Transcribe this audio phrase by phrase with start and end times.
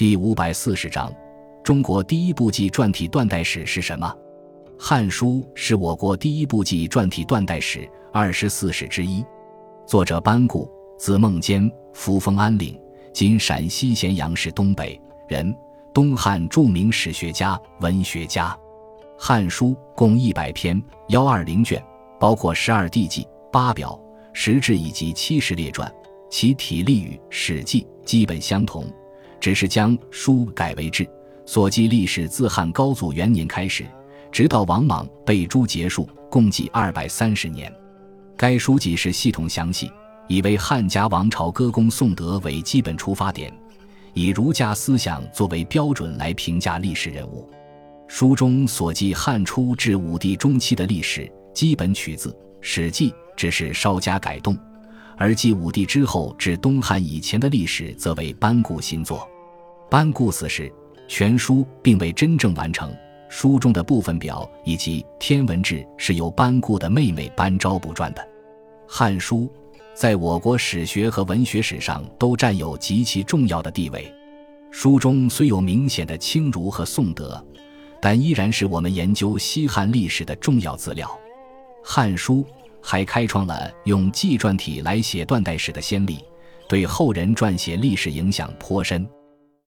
[0.00, 1.14] 第五百四十章，
[1.62, 4.10] 中国第一部纪传体断代史是什么？
[4.82, 9.22] 《汉书》是我国第一部纪传体断代史二十四史之一，
[9.86, 10.66] 作者班固，
[10.98, 12.80] 字孟坚，扶风安岭
[13.12, 15.54] （今陕西咸阳市东北）人，
[15.92, 18.58] 东汉著名史学家、文学家。
[19.22, 21.78] 《汉书》共一百篇，幺二零卷，
[22.18, 24.00] 包括十二地纪、八表、
[24.32, 25.92] 十志以及七十列传，
[26.30, 28.90] 其体例与《史记》基本相同。
[29.40, 31.08] 只是将书改为志，
[31.46, 33.86] 所记历史自汉高祖元年开始，
[34.30, 37.72] 直到王莽被诛结束，共计二百三十年。
[38.36, 39.90] 该书记是系统详细，
[40.28, 43.52] 以为汉家王朝歌功颂德为基本出发点，
[44.14, 47.48] 以儒家思想作为标准来评价历史人物。
[48.08, 54.56] 书中所记汉初至武帝中期的历史，基本取自《史记》，只是稍加改动。
[55.20, 59.28] 而继武帝之后至东汉以前的历史，则为班固新作。
[59.90, 60.72] 班固死时，
[61.06, 62.90] 全书并未真正完成。
[63.28, 68.22] 书中的部分表以及天文志是由班固的妹妹班昭补撰的。
[68.88, 69.40] 《汉书》
[69.92, 74.10] 在我国史学和文学史上都占有极其重要的地位。
[74.70, 77.44] 书中虽有明显的轻儒和颂德，
[78.00, 81.06] 但依然是我们研究西汉历史的重要资料。
[81.84, 82.36] 《汉书》。
[82.82, 86.18] 还开创了用纪传体来写断代史的先例，
[86.68, 89.08] 对后人撰写历史影响颇深。